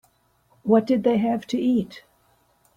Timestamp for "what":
0.63-0.87